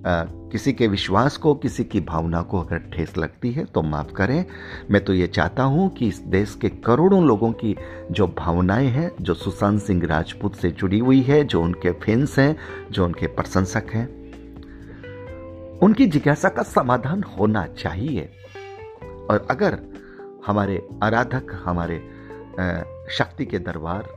आ, 0.07 0.23
किसी 0.23 0.73
के 0.73 0.88
विश्वास 0.88 1.38
को 1.38 1.55
किसी 1.55 1.83
की 1.83 1.99
भावना 1.99 2.41
को 2.41 2.59
अगर 2.59 2.77
ठेस 2.77 3.17
लगती 3.17 3.51
है 3.51 3.65
तो 3.65 3.81
माफ़ 3.81 4.12
करें। 4.12 4.45
मैं 4.91 5.03
तो 5.05 5.13
ये 5.13 5.27
चाहता 5.27 5.63
हूँ 5.63 5.89
कि 5.89 6.07
इस 6.07 6.19
देश 6.19 6.57
के 6.62 6.69
करोड़ों 6.69 7.23
लोगों 7.25 7.51
की 7.51 7.75
जो 8.12 8.27
भावनाएँ 8.27 8.88
हैं 8.88 9.12
जो 9.21 9.33
सुशांत 9.33 9.81
सिंह 9.81 10.05
राजपूत 10.05 10.55
से 10.55 10.71
जुड़ी 10.71 10.99
हुई 10.99 11.21
है 11.21 11.43
जो 11.43 11.62
उनके 11.62 11.91
फैंस 11.91 12.39
हैं 12.39 12.55
जो 12.91 13.05
उनके 13.05 13.27
प्रशंसक 13.27 13.86
हैं 13.93 14.07
उनकी 15.79 16.05
जिज्ञासा 16.05 16.49
का 16.49 16.63
समाधान 16.63 17.23
होना 17.23 17.65
चाहिए। 17.67 18.29
और 19.29 19.47
अगर 19.51 19.79
हमारे 20.47 20.88
आराधक 21.03 21.62
हमारे 21.65 21.97
शक्ति 23.09 23.45
के 23.45 23.59
दरबार 23.59 24.09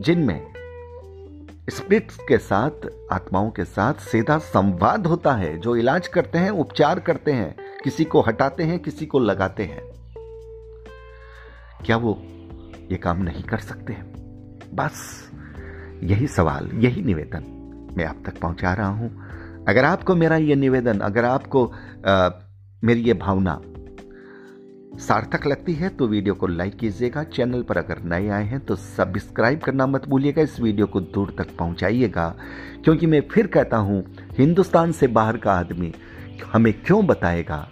जिनमें 0.00 0.46
स्पिरिट्स 1.70 2.16
के 2.16 2.38
साथ 2.38 2.88
आत्माओं 3.12 3.50
के 3.50 3.64
साथ 3.64 3.94
सीधा 3.94 4.38
संवाद 4.38 5.06
होता 5.06 5.32
है 5.32 5.58
जो 5.58 5.76
इलाज 5.76 6.08
करते 6.08 6.38
हैं 6.38 6.50
उपचार 6.50 7.00
करते 7.00 7.32
हैं 7.32 7.56
किसी 7.84 8.04
को 8.04 8.20
हटाते 8.20 8.62
हैं 8.62 8.78
किसी 8.78 9.06
को 9.06 9.18
लगाते 9.18 9.64
हैं 9.64 9.82
क्या 11.86 11.96
वो 11.96 12.22
ये 12.90 12.96
काम 12.96 13.22
नहीं 13.22 13.42
कर 13.42 13.58
सकते 13.58 13.92
हैं? 13.92 14.12
बस 14.74 15.30
यही 16.02 16.26
सवाल 16.26 16.70
यही 16.74 17.02
निवेदन 17.02 17.44
मैं 17.96 18.04
आप 18.04 18.22
तक 18.26 18.40
पहुँचा 18.40 18.74
रहा 18.74 18.88
हूँ। 18.88 19.26
अगर 19.68 19.84
आपको 19.84 20.14
मेरा 20.14 20.36
ये 20.36 20.54
निवेदन 20.54 20.98
अगर 20.98 21.24
आपको 21.24 21.66
आ, 22.06 22.28
मेरी 22.82 23.00
ये 23.00 23.12
भावना 23.14 23.60
सार्थक 24.98 25.46
लगती 25.46 25.72
है 25.74 25.88
तो 25.88 26.06
वीडियो 26.08 26.34
को 26.34 26.46
लाइक 26.46 26.76
कीजिएगा। 26.76 27.22
चैनल 27.24 27.62
पर 27.62 27.76
अगर 27.76 28.02
नए 28.02 28.28
आए 28.28 28.44
हैं 28.44 28.60
तो 28.60 28.76
सब्सक्राइब 28.76 29.60
करना 29.60 29.86
मत 29.86 30.06
भूलिएगा। 30.08 30.42
इस 30.42 30.58
वीडियो 30.60 30.86
को 30.86 31.00
दूर 31.00 31.34
तक 31.38 31.56
पहुंचाइएगा। 31.56 32.28
क्योंकि 32.84 33.06
मैं 33.06 33.20
फिर 33.32 33.46
कहता 33.46 33.76
हूँ, 33.76 34.04
हिंदुस्तान 34.32 34.92
से 34.92 35.06
बाहर 35.06 35.36
का 35.36 35.52
आदमी 35.52 35.92
हमें 36.52 36.72
क्यों 36.82 37.04
बताएगा? 37.06 37.68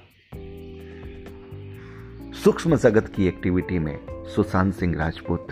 सूक्ष्म 2.35 2.77
जगत 2.77 3.09
की 3.09 3.27
एक्टिविटी 3.27 3.79
में 3.79 3.99
सुशांत 4.35 4.75
सिंह 4.75 4.97
राजपूत 4.97 5.49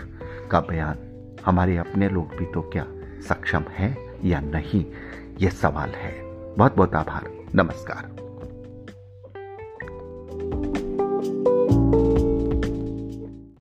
का 0.51 0.59
बयान, 0.61 0.97
हमारे 1.45 1.77
अपने 1.77 2.09
लोग 2.09 2.35
भी 2.37 2.45
तो 2.45 2.61
क्या 2.61 2.87
सक्षम 3.27 3.63
है 3.71 3.95
या 4.25 4.39
नहीं 4.39 4.85
यह 5.41 5.49
सवाल 5.51 5.89
है। 5.89 6.13
बहुत 6.55 6.75
बहुत 6.75 6.95
आभार। 6.95 7.31
नमस्कार। 7.55 8.12
you 10.51 10.82